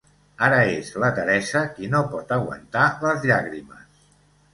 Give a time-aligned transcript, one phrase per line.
[0.45, 4.01] Ara és la Teresa qui no pot aguantar les llàgrimes.